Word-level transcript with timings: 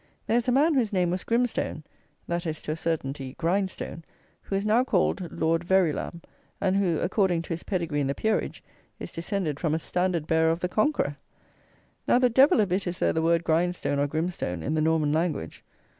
There 0.25 0.37
is 0.37 0.47
a 0.47 0.51
man 0.51 0.73
whose 0.73 0.91
name 0.91 1.11
was 1.11 1.23
Grimstone 1.23 1.83
(that 2.27 2.47
is, 2.47 2.63
to 2.63 2.71
a 2.71 2.75
certainty, 2.75 3.35
Grindstone), 3.37 4.03
who 4.41 4.55
is 4.55 4.65
now 4.65 4.83
called 4.83 5.31
Lord 5.31 5.63
Verulam, 5.63 6.23
and 6.59 6.75
who, 6.75 6.97
according 6.97 7.43
to 7.43 7.49
his 7.49 7.61
pedigree 7.61 7.99
in 8.01 8.07
the 8.07 8.15
Peerage, 8.15 8.63
is 8.99 9.11
descended 9.11 9.59
from 9.59 9.75
a 9.75 9.77
"standard 9.77 10.25
bearer 10.25 10.49
of 10.49 10.61
the 10.61 10.69
Conqueror!" 10.69 11.17
Now, 12.07 12.17
the 12.17 12.31
devil 12.31 12.61
a 12.61 12.65
bit 12.65 12.87
is 12.87 12.97
there 12.97 13.13
the 13.13 13.21
word 13.21 13.43
Grindstone, 13.43 13.99
or 13.99 14.07
Grimstone, 14.07 14.63
in 14.63 14.73
the 14.73 14.81
Norman 14.81 15.13
language. 15.13 15.63